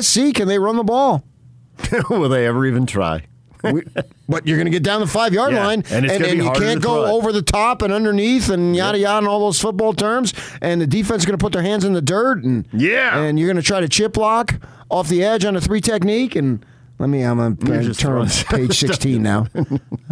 SC, 0.00 0.34
can 0.34 0.48
they 0.48 0.58
run 0.58 0.76
the 0.76 0.84
ball? 0.84 1.24
Will 2.10 2.28
they 2.28 2.46
ever 2.46 2.66
even 2.66 2.86
try? 2.86 3.24
We, 3.64 3.82
but 4.28 4.46
you're 4.46 4.56
going 4.56 4.66
to 4.66 4.72
get 4.72 4.82
down 4.82 5.00
the 5.00 5.06
five 5.06 5.32
yard 5.32 5.52
Yeah, 5.52 5.64
line, 5.66 5.84
and 5.90 6.04
it's 6.04 6.18
gonna 6.18 6.32
be 6.32 6.38
you 6.38 6.50
can't 6.52 6.82
go 6.82 7.04
throw 7.04 7.12
over 7.14 7.30
the 7.32 7.42
top 7.42 7.82
and 7.82 7.92
underneath 7.92 8.48
and 8.50 8.74
yada 8.74 8.98
yada 8.98 9.18
and 9.18 9.28
all 9.28 9.38
those 9.40 9.60
football 9.60 9.92
terms. 9.92 10.34
And 10.60 10.80
the 10.80 10.86
defense 10.86 11.22
is 11.22 11.26
going 11.26 11.38
to 11.38 11.42
put 11.42 11.52
their 11.52 11.62
hands 11.62 11.84
in 11.84 11.92
the 11.92 12.02
dirt 12.02 12.42
and 12.42 12.66
Yeah. 12.72 13.18
and 13.20 13.38
you're 13.38 13.46
going 13.46 13.56
to 13.56 13.62
try 13.62 13.80
to 13.80 13.88
chip 13.88 14.14
block 14.14 14.60
off 14.90 15.08
the 15.08 15.22
edge 15.22 15.44
on 15.44 15.54
a 15.54 15.60
three 15.60 15.80
technique. 15.80 16.34
And 16.34 16.64
let 16.98 17.08
me, 17.08 17.22
I'm 17.22 17.36
going 17.54 17.82
to 17.84 17.94
turn 17.94 18.18
on 18.18 18.26
throwing 18.28 18.66
page 18.68 18.78
16 18.80 19.22
now. 19.22 19.46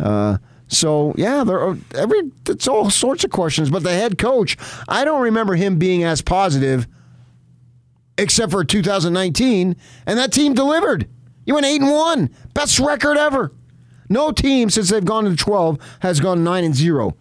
Uh, 0.01 0.39
so 0.69 1.13
yeah, 1.17 1.43
there 1.43 1.59
are 1.61 1.77
every 1.97 2.31
it's 2.49 2.69
all 2.69 2.89
sorts 2.89 3.25
of 3.25 3.31
questions. 3.33 3.69
But 3.69 3.83
the 3.83 3.93
head 3.93 4.17
coach, 4.17 4.57
I 4.89 5.05
don't 5.05 5.23
remember 5.23 5.57
him 5.57 5.77
being 5.77 6.05
as 6.05 6.23
positive, 6.23 6.87
except 8.19 8.53
for 8.53 8.65
2019, 8.65 9.77
and 10.07 10.19
that 10.19 10.33
team 10.33 10.55
delivered. 10.55 11.09
You 11.47 11.55
went 11.55 11.67
eight 11.67 11.81
and 11.81 11.91
one, 11.91 12.31
best 12.55 12.79
record 12.79 13.17
ever. 13.17 13.53
No 14.09 14.33
team 14.33 14.71
since 14.71 14.91
they've 14.91 15.05
gone 15.05 15.25
to 15.25 15.37
12 15.37 15.79
has 16.01 16.21
gone 16.21 16.45
nine 16.45 16.65
and 16.65 16.75
zero. 16.75 17.17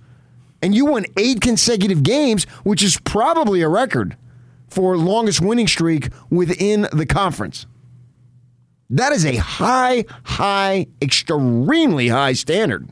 and 0.62 0.76
you 0.76 0.86
won 0.86 1.06
eight 1.18 1.40
consecutive 1.40 2.04
games, 2.04 2.44
which 2.64 2.84
is 2.84 3.00
probably 3.06 3.62
a 3.62 3.70
record 3.70 4.18
for 4.68 4.98
longest 4.98 5.40
winning 5.40 5.68
streak 5.68 6.10
within 6.30 6.86
the 6.92 7.06
conference. 7.06 7.66
That 8.90 9.14
is 9.14 9.26
a 9.26 9.38
high, 9.38 10.04
high, 10.26 10.88
extremely 11.02 12.10
high 12.10 12.34
standard. 12.34 12.90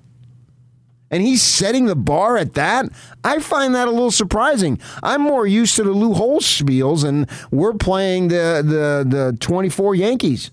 And 1.09 1.23
he's 1.23 1.41
setting 1.41 1.85
the 1.85 1.95
bar 1.95 2.37
at 2.37 2.53
that. 2.55 2.85
I 3.23 3.39
find 3.39 3.73
that 3.75 3.87
a 3.87 3.91
little 3.91 4.11
surprising. 4.11 4.79
I'm 5.01 5.21
more 5.21 5.47
used 5.47 5.75
to 5.77 5.83
the 5.83 5.91
Lou 5.91 6.13
Holtz 6.13 6.61
and 6.61 7.29
we're 7.49 7.73
playing 7.73 8.27
the 8.27 8.61
the 8.63 9.05
the 9.07 9.37
24 9.39 9.95
Yankees. 9.95 10.51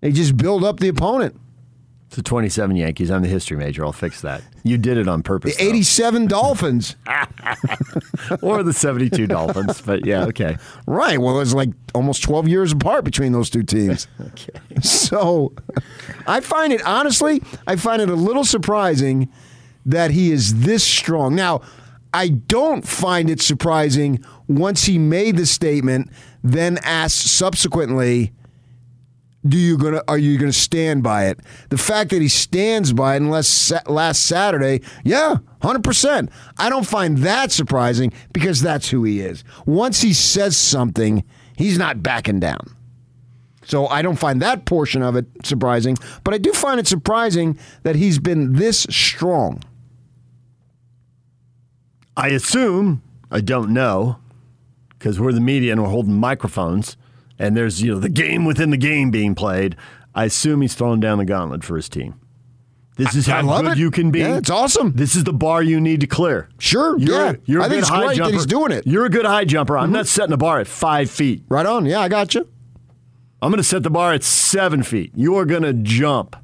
They 0.00 0.12
just 0.12 0.36
build 0.36 0.64
up 0.64 0.80
the 0.80 0.88
opponent. 0.88 1.38
The 2.14 2.22
27 2.22 2.76
Yankees. 2.76 3.10
I'm 3.10 3.22
the 3.22 3.28
history 3.28 3.56
major. 3.56 3.84
I'll 3.84 3.92
fix 3.92 4.20
that. 4.20 4.42
You 4.62 4.78
did 4.78 4.96
it 4.96 5.08
on 5.08 5.22
purpose. 5.22 5.56
The 5.56 5.64
87 5.64 6.26
Dolphins. 6.28 6.96
or 8.42 8.62
the 8.62 8.72
72 8.72 9.26
Dolphins. 9.26 9.80
But 9.82 10.06
yeah, 10.06 10.24
okay. 10.26 10.56
Right. 10.86 11.18
Well, 11.18 11.40
it's 11.40 11.54
like 11.54 11.70
almost 11.94 12.22
12 12.22 12.48
years 12.48 12.72
apart 12.72 13.04
between 13.04 13.32
those 13.32 13.50
two 13.50 13.62
teams. 13.62 14.06
okay. 14.20 14.80
So 14.82 15.52
I 16.26 16.40
find 16.40 16.72
it, 16.72 16.82
honestly, 16.82 17.42
I 17.66 17.76
find 17.76 18.00
it 18.00 18.08
a 18.08 18.14
little 18.14 18.44
surprising 18.44 19.30
that 19.86 20.10
he 20.10 20.30
is 20.30 20.60
this 20.62 20.84
strong. 20.84 21.34
Now, 21.34 21.62
I 22.12 22.28
don't 22.28 22.86
find 22.86 23.28
it 23.28 23.42
surprising 23.42 24.24
once 24.46 24.84
he 24.84 24.98
made 24.98 25.36
the 25.36 25.46
statement, 25.46 26.10
then 26.44 26.78
asked 26.84 27.26
subsequently, 27.26 28.32
do 29.46 29.58
you 29.58 29.76
gonna 29.76 30.02
are 30.08 30.18
you 30.18 30.38
gonna 30.38 30.52
stand 30.52 31.02
by 31.02 31.26
it? 31.26 31.40
The 31.68 31.78
fact 31.78 32.10
that 32.10 32.22
he 32.22 32.28
stands 32.28 32.92
by 32.92 33.14
it 33.14 33.22
unless 33.22 33.72
last 33.86 34.24
Saturday, 34.24 34.80
yeah, 35.04 35.36
hundred 35.62 35.84
percent. 35.84 36.30
I 36.58 36.68
don't 36.70 36.86
find 36.86 37.18
that 37.18 37.52
surprising 37.52 38.12
because 38.32 38.60
that's 38.60 38.88
who 38.88 39.04
he 39.04 39.20
is. 39.20 39.44
Once 39.66 40.00
he 40.00 40.12
says 40.12 40.56
something, 40.56 41.24
he's 41.56 41.78
not 41.78 42.02
backing 42.02 42.40
down. 42.40 42.74
So 43.66 43.86
I 43.86 44.02
don't 44.02 44.18
find 44.18 44.42
that 44.42 44.66
portion 44.66 45.02
of 45.02 45.16
it 45.16 45.26
surprising, 45.44 45.96
but 46.22 46.34
I 46.34 46.38
do 46.38 46.52
find 46.52 46.78
it 46.78 46.86
surprising 46.86 47.58
that 47.82 47.96
he's 47.96 48.18
been 48.18 48.54
this 48.54 48.86
strong. 48.90 49.62
I 52.16 52.28
assume 52.28 53.02
I 53.30 53.40
don't 53.40 53.70
know 53.70 54.18
because 54.90 55.18
we're 55.18 55.32
the 55.32 55.40
media 55.40 55.72
and 55.72 55.82
we're 55.82 55.88
holding 55.88 56.14
microphones 56.14 56.96
and 57.38 57.56
there's 57.56 57.82
you 57.82 57.92
know 57.92 57.98
the 57.98 58.08
game 58.08 58.44
within 58.44 58.70
the 58.70 58.76
game 58.76 59.10
being 59.10 59.34
played, 59.34 59.76
I 60.14 60.24
assume 60.24 60.60
he's 60.60 60.74
throwing 60.74 61.00
down 61.00 61.18
the 61.18 61.24
gauntlet 61.24 61.64
for 61.64 61.76
his 61.76 61.88
team. 61.88 62.20
This 62.96 63.16
is 63.16 63.26
how 63.26 63.42
good 63.60 63.72
it. 63.72 63.78
you 63.78 63.90
can 63.90 64.12
be. 64.12 64.20
Yeah, 64.20 64.36
it's 64.36 64.50
awesome. 64.50 64.92
This 64.92 65.16
is 65.16 65.24
the 65.24 65.32
bar 65.32 65.62
you 65.62 65.80
need 65.80 66.00
to 66.02 66.06
clear. 66.06 66.48
Sure, 66.58 66.96
you're, 66.96 67.26
yeah. 67.26 67.32
You're 67.44 67.60
a 67.60 67.64
I 67.64 67.68
think 67.68 67.80
it's 67.80 67.90
great 67.90 68.16
jumper. 68.16 68.30
that 68.30 68.34
he's 68.34 68.46
doing 68.46 68.70
it. 68.70 68.86
You're 68.86 69.04
a 69.04 69.10
good 69.10 69.26
high 69.26 69.44
jumper. 69.44 69.76
I'm 69.76 69.86
mm-hmm. 69.86 69.94
not 69.94 70.06
setting 70.06 70.30
the 70.30 70.36
bar 70.36 70.60
at 70.60 70.68
five 70.68 71.10
feet. 71.10 71.42
Right 71.48 71.66
on. 71.66 71.86
Yeah, 71.86 72.00
I 72.00 72.08
got 72.08 72.34
you. 72.34 72.48
I'm 73.42 73.50
going 73.50 73.58
to 73.58 73.64
set 73.64 73.82
the 73.82 73.90
bar 73.90 74.12
at 74.12 74.22
seven 74.22 74.82
feet. 74.84 75.10
You 75.14 75.36
are 75.36 75.44
going 75.44 75.64
to 75.64 75.72
jump. 75.72 76.36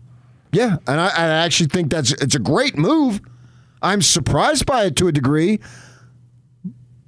Yeah, 0.53 0.79
and 0.89 1.01
I, 1.01 1.07
I 1.07 1.27
actually 1.29 1.69
think 1.69 1.91
that's 1.91 2.13
it's 2.15 2.35
a 2.35 2.41
great 2.41 2.77
move. 2.77 3.21
I'm 3.81 4.03
surprised 4.03 4.67
by 4.67 4.87
it 4.87 4.97
to 4.97 5.07
a 5.07 5.13
degree 5.13 5.61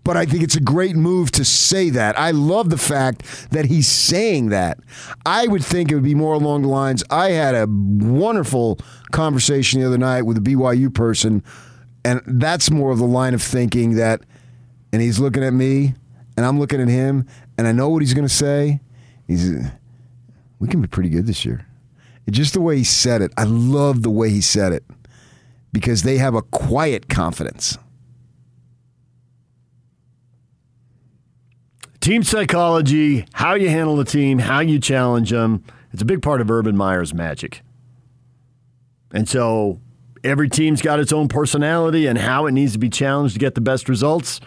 but 0.04 0.16
I 0.16 0.26
think 0.26 0.42
it's 0.42 0.56
a 0.56 0.60
great 0.60 0.96
move 0.96 1.30
to 1.32 1.44
say 1.44 1.90
that. 1.90 2.18
I 2.18 2.32
love 2.32 2.70
the 2.70 2.78
fact 2.78 3.50
that 3.50 3.66
he's 3.66 3.86
saying 3.86 4.48
that. 4.48 4.78
I 5.24 5.46
would 5.46 5.64
think 5.64 5.90
it 5.90 5.94
would 5.94 6.04
be 6.04 6.14
more 6.14 6.34
along 6.34 6.62
the 6.62 6.68
lines 6.68 7.04
I 7.10 7.30
had 7.30 7.54
a 7.54 7.66
wonderful 7.68 8.78
conversation 9.12 9.80
the 9.80 9.86
other 9.86 9.98
night 9.98 10.22
with 10.22 10.36
a 10.38 10.40
BYU 10.40 10.92
person, 10.92 11.42
and 12.04 12.20
that's 12.26 12.70
more 12.70 12.90
of 12.90 12.98
the 12.98 13.04
line 13.04 13.34
of 13.34 13.42
thinking 13.42 13.94
that, 13.96 14.22
and 14.92 15.00
he's 15.00 15.20
looking 15.20 15.44
at 15.44 15.52
me, 15.52 15.94
and 16.36 16.44
I'm 16.44 16.58
looking 16.58 16.80
at 16.80 16.88
him, 16.88 17.26
and 17.56 17.66
I 17.66 17.72
know 17.72 17.88
what 17.88 18.02
he's 18.02 18.14
going 18.14 18.26
to 18.26 18.34
say. 18.34 18.80
He's, 19.26 19.52
we 20.58 20.68
can 20.68 20.80
be 20.80 20.88
pretty 20.88 21.10
good 21.10 21.26
this 21.26 21.44
year. 21.44 21.66
It's 22.26 22.36
just 22.36 22.54
the 22.54 22.60
way 22.60 22.76
he 22.76 22.84
said 22.84 23.22
it. 23.22 23.32
I 23.36 23.44
love 23.44 24.02
the 24.02 24.10
way 24.10 24.30
he 24.30 24.40
said 24.40 24.72
it 24.72 24.84
because 25.72 26.02
they 26.02 26.18
have 26.18 26.34
a 26.34 26.42
quiet 26.42 27.08
confidence. 27.08 27.78
Team 32.02 32.22
psychology, 32.22 33.24
how 33.32 33.54
you 33.54 33.70
handle 33.70 33.96
the 33.96 34.04
team, 34.04 34.40
how 34.40 34.60
you 34.60 34.78
challenge 34.78 35.30
them. 35.30 35.64
It's 35.92 36.02
a 36.02 36.04
big 36.04 36.20
part 36.20 36.40
of 36.40 36.50
Urban 36.50 36.76
Meyer's 36.76 37.14
magic. 37.14 37.62
And 39.14 39.28
so 39.28 39.80
every 40.24 40.48
team's 40.48 40.82
got 40.82 41.00
its 41.00 41.12
own 41.12 41.28
personality 41.28 42.06
and 42.06 42.18
how 42.18 42.46
it 42.46 42.52
needs 42.52 42.72
to 42.72 42.78
be 42.78 42.90
challenged 42.90 43.34
to 43.34 43.38
get 43.38 43.54
the 43.54 43.60
best 43.60 43.88
results. 43.88 44.40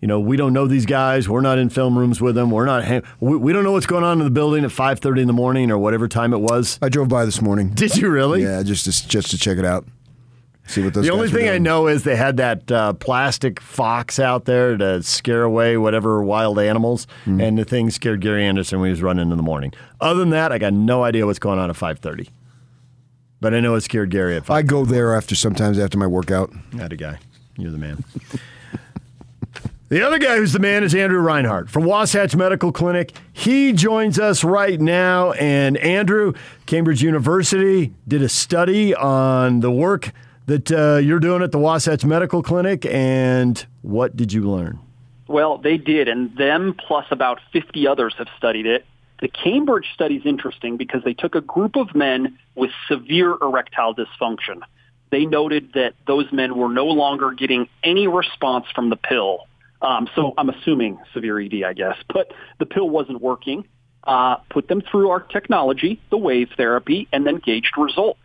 You 0.00 0.08
know, 0.08 0.20
we 0.20 0.36
don't 0.36 0.52
know 0.52 0.66
these 0.66 0.86
guys. 0.86 1.28
We're 1.28 1.42
not 1.42 1.58
in 1.58 1.68
film 1.68 1.98
rooms 1.98 2.20
with 2.20 2.34
them. 2.34 2.50
We're 2.50 2.64
not. 2.64 3.04
We, 3.20 3.36
we 3.36 3.52
don't 3.52 3.64
know 3.64 3.72
what's 3.72 3.86
going 3.86 4.04
on 4.04 4.18
in 4.18 4.24
the 4.24 4.30
building 4.30 4.64
at 4.64 4.72
five 4.72 4.98
thirty 4.98 5.20
in 5.20 5.26
the 5.26 5.34
morning 5.34 5.70
or 5.70 5.76
whatever 5.78 6.08
time 6.08 6.32
it 6.32 6.40
was. 6.40 6.78
I 6.80 6.88
drove 6.88 7.08
by 7.08 7.26
this 7.26 7.42
morning. 7.42 7.70
Did 7.70 7.96
you 7.96 8.08
really? 8.08 8.42
Yeah, 8.42 8.62
just 8.62 8.86
to, 8.86 9.08
just 9.08 9.30
to 9.30 9.38
check 9.38 9.58
it 9.58 9.64
out. 9.64 9.86
See 10.70 10.84
what 10.84 10.94
those. 10.94 11.04
The 11.04 11.10
only 11.10 11.28
thing 11.28 11.48
I 11.48 11.58
know 11.58 11.88
is 11.88 12.04
they 12.04 12.14
had 12.14 12.36
that 12.36 12.70
uh, 12.70 12.92
plastic 12.92 13.60
fox 13.60 14.20
out 14.20 14.44
there 14.44 14.76
to 14.76 15.02
scare 15.02 15.42
away 15.42 15.76
whatever 15.76 16.22
wild 16.22 16.60
animals, 16.60 17.08
mm. 17.24 17.42
and 17.42 17.58
the 17.58 17.64
thing 17.64 17.90
scared 17.90 18.20
Gary 18.20 18.44
Anderson 18.44 18.78
when 18.78 18.86
he 18.86 18.92
was 18.92 19.02
running 19.02 19.32
in 19.32 19.36
the 19.36 19.42
morning. 19.42 19.72
Other 20.00 20.20
than 20.20 20.30
that, 20.30 20.52
I 20.52 20.58
got 20.58 20.72
no 20.72 21.02
idea 21.02 21.26
what's 21.26 21.40
going 21.40 21.58
on 21.58 21.70
at 21.70 21.76
five 21.76 21.98
thirty. 21.98 22.28
But 23.40 23.52
I 23.52 23.58
know 23.58 23.74
it 23.74 23.80
scared 23.80 24.10
Gary 24.10 24.36
at. 24.36 24.44
5:30. 24.44 24.54
I 24.54 24.62
go 24.62 24.84
there 24.84 25.16
after 25.16 25.34
sometimes 25.34 25.76
after 25.76 25.98
my 25.98 26.06
workout. 26.06 26.52
That 26.74 26.92
a 26.92 26.96
guy. 26.96 27.18
You're 27.56 27.72
the 27.72 27.78
man. 27.78 28.04
The 29.90 30.06
other 30.06 30.20
guy 30.20 30.36
who's 30.36 30.52
the 30.52 30.60
man 30.60 30.84
is 30.84 30.94
Andrew 30.94 31.18
Reinhardt 31.18 31.68
from 31.68 31.82
Wasatch 31.82 32.36
Medical 32.36 32.70
Clinic. 32.70 33.10
He 33.32 33.72
joins 33.72 34.20
us 34.20 34.44
right 34.44 34.80
now. 34.80 35.32
And 35.32 35.76
Andrew, 35.78 36.32
Cambridge 36.66 37.02
University 37.02 37.92
did 38.06 38.22
a 38.22 38.28
study 38.28 38.94
on 38.94 39.58
the 39.58 39.70
work 39.72 40.12
that 40.50 40.72
uh, 40.72 40.96
you're 40.96 41.20
doing 41.20 41.42
at 41.42 41.52
the 41.52 41.60
Wasatch 41.60 42.04
Medical 42.04 42.42
Clinic, 42.42 42.84
and 42.86 43.64
what 43.82 44.16
did 44.16 44.32
you 44.32 44.50
learn? 44.50 44.80
Well, 45.28 45.58
they 45.58 45.76
did, 45.76 46.08
and 46.08 46.36
them 46.36 46.74
plus 46.74 47.06
about 47.12 47.38
50 47.52 47.86
others 47.86 48.14
have 48.18 48.26
studied 48.36 48.66
it. 48.66 48.84
The 49.20 49.28
Cambridge 49.28 49.86
study 49.94 50.16
is 50.16 50.26
interesting 50.26 50.76
because 50.76 51.04
they 51.04 51.14
took 51.14 51.36
a 51.36 51.40
group 51.40 51.76
of 51.76 51.94
men 51.94 52.36
with 52.56 52.72
severe 52.88 53.36
erectile 53.40 53.94
dysfunction. 53.94 54.60
They 55.10 55.24
noted 55.24 55.74
that 55.74 55.94
those 56.08 56.26
men 56.32 56.56
were 56.56 56.68
no 56.68 56.86
longer 56.86 57.30
getting 57.30 57.68
any 57.84 58.08
response 58.08 58.66
from 58.74 58.90
the 58.90 58.96
pill. 58.96 59.46
Um, 59.82 60.08
so 60.16 60.34
I'm 60.36 60.48
assuming 60.48 60.98
severe 61.14 61.38
ED, 61.38 61.62
I 61.64 61.74
guess, 61.74 61.96
but 62.12 62.32
the 62.58 62.66
pill 62.66 62.90
wasn't 62.90 63.20
working. 63.22 63.68
Uh, 64.02 64.36
put 64.48 64.66
them 64.66 64.80
through 64.80 65.10
our 65.10 65.20
technology, 65.20 66.00
the 66.10 66.16
wave 66.16 66.48
therapy, 66.56 67.06
and 67.12 67.24
then 67.24 67.36
gauged 67.36 67.78
results 67.78 68.18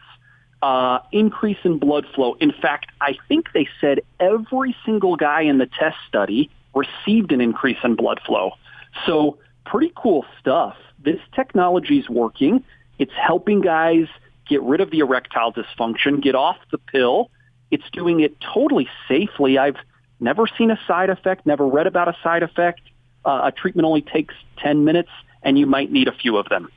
uh, 0.61 0.99
increase 1.11 1.57
in 1.63 1.77
blood 1.77 2.05
flow. 2.13 2.35
In 2.39 2.51
fact, 2.51 2.91
I 3.01 3.17
think 3.27 3.51
they 3.53 3.67
said 3.79 4.01
every 4.19 4.75
single 4.85 5.15
guy 5.15 5.41
in 5.41 5.57
the 5.57 5.67
test 5.67 5.97
study 6.07 6.49
received 6.73 7.31
an 7.31 7.41
increase 7.41 7.77
in 7.83 7.95
blood 7.95 8.19
flow. 8.25 8.51
So 9.05 9.37
pretty 9.65 9.91
cool 9.95 10.25
stuff. 10.39 10.75
This 10.99 11.19
technology 11.33 11.99
is 11.99 12.09
working. 12.09 12.63
It's 12.97 13.13
helping 13.13 13.61
guys 13.61 14.07
get 14.47 14.61
rid 14.61 14.81
of 14.81 14.91
the 14.91 14.99
erectile 14.99 15.53
dysfunction, 15.53 16.21
get 16.21 16.35
off 16.35 16.57
the 16.71 16.77
pill. 16.77 17.29
It's 17.71 17.89
doing 17.91 18.19
it 18.19 18.39
totally 18.41 18.87
safely. 19.07 19.57
I've 19.57 19.77
never 20.19 20.47
seen 20.47 20.71
a 20.71 20.79
side 20.87 21.09
effect, 21.09 21.45
never 21.45 21.65
read 21.67 21.87
about 21.87 22.07
a 22.07 22.15
side 22.23 22.43
effect. 22.43 22.81
Uh, 23.23 23.41
a 23.45 23.51
treatment 23.51 23.85
only 23.85 24.01
takes 24.01 24.35
10 24.57 24.85
minutes, 24.85 25.09
and 25.41 25.57
you 25.57 25.65
might 25.65 25.91
need 25.91 26.07
a 26.07 26.11
few 26.11 26.37
of 26.37 26.47
them. 26.49 26.69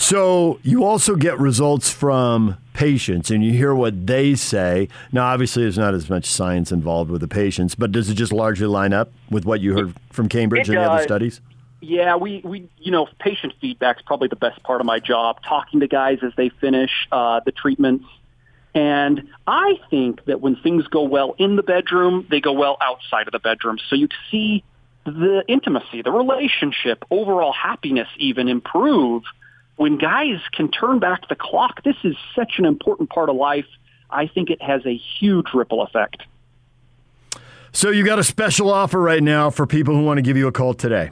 So 0.00 0.58
you 0.62 0.84
also 0.84 1.14
get 1.14 1.38
results 1.38 1.90
from 1.90 2.56
patients 2.72 3.30
and 3.30 3.44
you 3.44 3.52
hear 3.52 3.74
what 3.74 4.06
they 4.06 4.34
say. 4.34 4.88
Now, 5.12 5.26
obviously, 5.26 5.62
there's 5.62 5.76
not 5.76 5.92
as 5.92 6.08
much 6.08 6.24
science 6.24 6.72
involved 6.72 7.10
with 7.10 7.20
the 7.20 7.28
patients, 7.28 7.74
but 7.74 7.92
does 7.92 8.08
it 8.08 8.14
just 8.14 8.32
largely 8.32 8.66
line 8.66 8.94
up 8.94 9.12
with 9.30 9.44
what 9.44 9.60
you 9.60 9.76
heard 9.76 9.94
from 10.10 10.30
Cambridge 10.30 10.70
it, 10.70 10.74
and 10.74 10.78
the 10.78 10.90
other 10.90 11.02
studies? 11.02 11.42
Yeah, 11.82 12.16
we, 12.16 12.40
we, 12.42 12.66
you 12.78 12.90
know, 12.90 13.08
patient 13.18 13.52
feedback 13.60 13.98
is 13.98 14.02
probably 14.06 14.28
the 14.28 14.36
best 14.36 14.62
part 14.62 14.80
of 14.80 14.86
my 14.86 15.00
job, 15.00 15.42
talking 15.46 15.80
to 15.80 15.86
guys 15.86 16.20
as 16.22 16.32
they 16.34 16.48
finish 16.48 16.90
uh, 17.12 17.40
the 17.44 17.52
treatments. 17.52 18.06
And 18.74 19.28
I 19.46 19.80
think 19.90 20.24
that 20.24 20.40
when 20.40 20.56
things 20.56 20.86
go 20.86 21.02
well 21.02 21.34
in 21.36 21.56
the 21.56 21.62
bedroom, 21.62 22.26
they 22.30 22.40
go 22.40 22.52
well 22.52 22.78
outside 22.80 23.28
of 23.28 23.32
the 23.32 23.38
bedroom. 23.38 23.76
So 23.90 23.96
you 23.96 24.08
see 24.30 24.64
the 25.04 25.44
intimacy, 25.46 26.00
the 26.00 26.10
relationship, 26.10 27.04
overall 27.10 27.52
happiness 27.52 28.08
even 28.16 28.48
improve– 28.48 29.24
when 29.80 29.96
guys 29.96 30.38
can 30.52 30.70
turn 30.70 30.98
back 30.98 31.26
the 31.30 31.34
clock, 31.34 31.82
this 31.84 31.96
is 32.04 32.14
such 32.36 32.58
an 32.58 32.66
important 32.66 33.08
part 33.08 33.30
of 33.30 33.36
life. 33.36 33.64
I 34.10 34.26
think 34.26 34.50
it 34.50 34.60
has 34.60 34.84
a 34.84 34.94
huge 34.94 35.46
ripple 35.54 35.80
effect. 35.80 36.22
So 37.72 37.88
you 37.88 38.04
got 38.04 38.18
a 38.18 38.24
special 38.24 38.70
offer 38.70 39.00
right 39.00 39.22
now 39.22 39.48
for 39.48 39.66
people 39.66 39.94
who 39.94 40.04
want 40.04 40.18
to 40.18 40.22
give 40.22 40.36
you 40.36 40.48
a 40.48 40.52
call 40.52 40.74
today. 40.74 41.10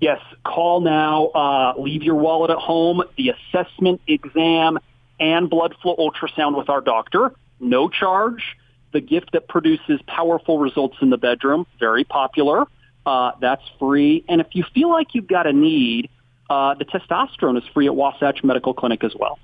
Yes, 0.00 0.20
call 0.44 0.80
now. 0.80 1.26
Uh, 1.26 1.74
leave 1.78 2.02
your 2.02 2.16
wallet 2.16 2.50
at 2.50 2.58
home. 2.58 3.04
The 3.16 3.30
assessment, 3.30 4.00
exam, 4.08 4.80
and 5.20 5.48
blood 5.48 5.76
flow 5.80 5.94
ultrasound 5.94 6.58
with 6.58 6.68
our 6.68 6.80
doctor 6.80 7.30
no 7.60 7.88
charge. 7.88 8.56
The 8.92 9.00
gift 9.00 9.30
that 9.32 9.46
produces 9.46 10.00
powerful 10.08 10.58
results 10.58 10.96
in 11.02 11.10
the 11.10 11.18
bedroom, 11.18 11.66
very 11.78 12.02
popular. 12.02 12.64
Uh, 13.06 13.32
that's 13.40 13.62
free. 13.78 14.24
And 14.28 14.40
if 14.40 14.48
you 14.54 14.64
feel 14.74 14.90
like 14.90 15.14
you've 15.14 15.28
got 15.28 15.46
a 15.46 15.52
need, 15.52 16.10
uh, 16.50 16.74
the 16.74 16.84
testosterone 16.84 17.58
is 17.58 17.64
free 17.72 17.86
at 17.86 17.94
Wasatch 17.94 18.42
Medical 18.42 18.74
Clinic 18.74 19.04
as 19.04 19.14
well. 19.14 19.38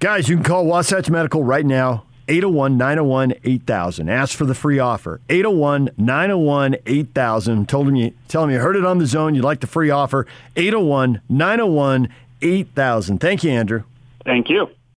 Guys, 0.00 0.28
you 0.28 0.36
can 0.36 0.44
call 0.44 0.64
Wasatch 0.64 1.10
Medical 1.10 1.42
right 1.42 1.66
now, 1.66 2.04
801 2.28 2.76
901 2.76 3.34
8000. 3.42 4.08
Ask 4.08 4.36
for 4.36 4.44
the 4.44 4.54
free 4.54 4.78
offer. 4.78 5.20
801 5.28 5.90
901 5.96 6.76
8000. 6.86 7.68
Told 7.68 7.88
him 7.88 7.96
you, 7.96 8.14
tell 8.28 8.42
them 8.42 8.50
you 8.50 8.58
heard 8.58 8.76
it 8.76 8.84
on 8.84 8.98
the 8.98 9.06
zone. 9.06 9.34
You'd 9.34 9.44
like 9.44 9.60
the 9.60 9.66
free 9.66 9.90
offer. 9.90 10.26
801 10.56 11.20
901 11.28 12.08
8000. 12.40 13.18
Thank 13.18 13.44
you, 13.44 13.50
Andrew. 13.50 13.82
Thank 14.24 14.50
you. 14.50 14.68